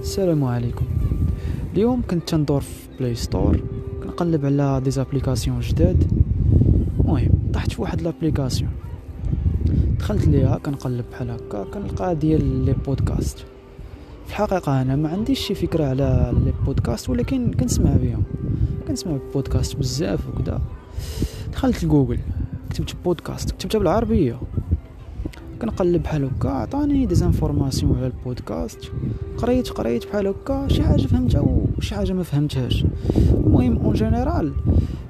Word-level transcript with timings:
السلام 0.00 0.44
عليكم. 0.44 0.84
اليوم 1.74 2.02
كنت 2.10 2.28
تندور 2.28 2.60
في 2.60 2.88
Play 2.98 3.14
Store 3.14 3.60
كنقلب 4.02 4.44
على 4.46 4.80
des 4.84 4.90
applications 4.90 5.60
جداد. 5.60 6.04
المهم 7.00 7.30
طحت 7.54 7.72
في 7.72 7.82
واحد 7.82 8.00
l'application 8.00 8.70
دخلت 9.98 10.26
ليها 10.28 10.58
كنقلب 10.58 11.04
بحال 11.12 11.30
هكا 11.30 11.64
كنلقى 11.64 12.14
ديال 12.16 12.64
les 12.64 12.72
podcasts 12.86 13.38
في 14.26 14.30
الحقيقة 14.30 14.82
أنا 14.82 14.96
ما 14.96 15.08
عنديش 15.08 15.40
شي 15.40 15.54
فكرة 15.54 15.84
على 15.84 16.32
les 16.44 16.52
podcasts 16.66 17.10
ولكن 17.10 17.52
كنسمع 17.52 17.90
بهم. 17.96 18.22
كنسمع 18.88 19.16
بودكاست 19.34 19.76
بزاف 19.76 20.20
وكذا 20.28 20.60
دخلت 21.52 21.84
لجوجل 21.84 22.18
كتبت 22.70 22.96
بودكاست 23.04 23.50
كتبتها 23.50 23.78
بالعربية. 23.78 24.40
كنقلب 25.62 26.02
بحال 26.02 26.24
هكا 26.24 26.48
عطاني 26.48 27.06
des 27.06 27.14
informations 27.14 27.96
على 27.96 28.06
البودكاست. 28.06 28.90
قريت 29.36 29.68
قريت 29.68 30.06
بحال 30.06 30.26
هكا 30.26 30.68
شي 30.68 30.82
حاجة 30.82 31.06
فهمتها 31.06 31.40
وشي 31.78 31.94
حاجة 31.94 32.12
ما 32.12 32.22
فهمتهاش. 32.22 32.84
المهم 33.34 33.78
en 33.78 33.92
général 33.92 34.52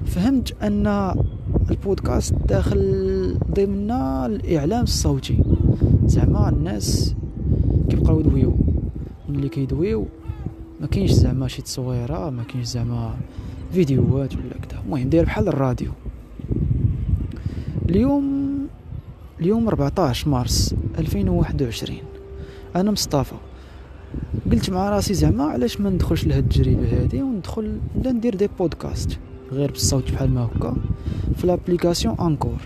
فهمت 0.05 0.63
أن 0.63 1.13
البودكاست 1.71 2.33
داخل 2.47 3.37
ضمن 3.55 3.91
الإعلام 3.91 4.83
الصوتي. 4.83 5.37
زعما 6.05 6.49
الناس 6.49 7.15
كيبقاو 7.89 8.19
يدويو. 8.19 8.53
ملي 9.29 9.49
كيدويو 9.49 10.05
ما 10.81 10.87
كاينش 10.87 11.11
زعما 11.11 11.47
شي 11.47 11.61
تصويرة 11.61 12.29
ما 12.29 12.43
كاينش 12.43 12.67
زعما 12.67 13.13
فيديوهات 13.73 14.33
ولا 14.33 14.43
كذا 14.69 14.79
المهم 14.85 15.09
داير 15.09 15.25
بحال 15.25 15.47
الراديو. 15.47 15.91
اليوم 17.89 18.53
اليوم 19.43 19.67
14 19.67 20.29
مارس 20.29 20.75
2021 20.99 21.97
أنا 22.75 22.91
مصطفى. 22.91 23.35
قلت 24.51 24.69
مع 24.69 24.89
راسي 24.89 25.13
زعما 25.13 25.43
علاش 25.43 25.81
ما 25.81 25.89
ندخلش 25.89 26.25
لهاد 26.25 26.43
التجربة 26.43 27.01
هادي 27.01 27.21
وندخل 27.21 27.77
لا 28.03 28.11
ندير 28.11 28.35
des 28.35 28.49
podcasts. 28.59 29.19
غير 29.51 29.71
بالصوت 29.71 30.11
بحال 30.11 30.31
ما 30.31 30.41
هكا 30.45 30.75
في 31.35 31.47
l'application 31.47 32.15
Anchor. 32.19 32.61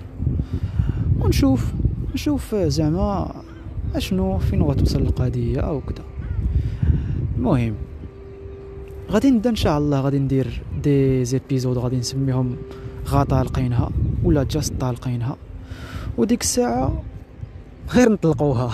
ونشوف 1.19 1.73
نشوف 2.13 2.55
زعما 2.55 3.35
أشنو 3.95 4.37
فين 4.37 4.61
غتوصل 4.61 5.01
القضية 5.01 5.59
أو 5.59 5.81
كذا 5.81 6.05
المهم 7.37 7.73
غادي 9.11 9.31
نبدا 9.31 9.49
إن 9.49 9.55
شاء 9.55 9.77
الله. 9.77 10.01
غادي 10.01 10.19
ندير 10.19 10.61
des 10.83 11.25
épisodes 11.25 11.77
غادي 11.77 11.97
نسميهم 11.97 12.55
غا 13.07 13.23
طالقينها 13.23 13.89
ولا 14.23 14.43
جاست 14.43 14.73
طالقينها. 14.79 15.37
وديك 16.17 16.41
الساعة 16.41 17.03
غير 17.89 18.11
نطلقوها. 18.11 18.71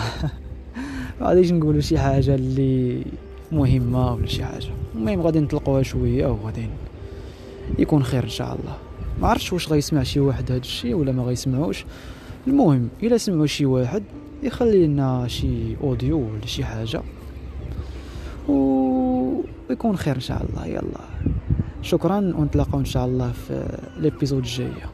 غاديش 1.22 1.52
نقولوا 1.52 1.82
شي 1.82 2.00
حاجة 2.00 2.36
اللي 2.36 3.06
مهمة 3.52 4.14
ولا 4.14 4.28
شي 4.28 4.44
حاجة. 4.44 4.68
المهم 4.96 5.22
غادي 5.22 5.40
نطلقوها 5.40 5.84
شوية 5.84 6.28
وغادي 6.28 6.70
يكون 7.80 8.04
خير 8.04 8.24
إن 8.24 8.30
شاء 8.30 8.48
الله. 8.48 8.78
ما 9.22 9.28
عرفتش 9.28 9.54
واش 9.54 9.70
غيسمع 9.70 10.04
شي 10.04 10.20
واحد 10.20 10.52
هذا 10.52 10.60
الشيء 10.60 10.94
ولا 10.94 11.12
ما 11.12 11.24
غيسمعوش. 11.24 11.86
المهم 12.48 12.90
إلا 13.04 13.18
سمعوا 13.18 13.46
شي 13.46 13.66
واحد 13.66 14.04
يخلي 14.44 14.88
لنا 14.88 15.28
شي 15.28 15.78
أوديو 15.84 16.18
ولا 16.18 16.46
شي 16.46 16.66
حاجة. 16.66 17.02
ويكون 18.48 19.98
خير 19.98 20.16
إن 20.16 20.22
شاء 20.22 20.46
الله. 20.50 20.66
يلا. 20.66 21.34
شكرا 21.82 22.18
ونتلاقاو 22.18 22.80
إن 22.80 22.86
شاء 22.86 23.06
الله 23.06 23.32
في 23.32 23.78
ليبيزود 23.98 24.44
الجايه 24.44 24.90